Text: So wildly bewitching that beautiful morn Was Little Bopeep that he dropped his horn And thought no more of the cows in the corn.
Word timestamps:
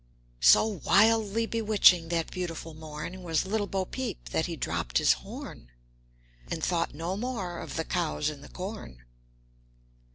So 0.39 0.65
wildly 0.65 1.45
bewitching 1.45 2.07
that 2.07 2.31
beautiful 2.31 2.73
morn 2.73 3.21
Was 3.21 3.45
Little 3.45 3.67
Bopeep 3.67 4.29
that 4.29 4.47
he 4.47 4.55
dropped 4.55 4.97
his 4.97 5.13
horn 5.13 5.69
And 6.49 6.63
thought 6.63 6.95
no 6.95 7.15
more 7.15 7.59
of 7.59 7.75
the 7.75 7.85
cows 7.85 8.27
in 8.31 8.41
the 8.41 8.49
corn. 8.49 9.03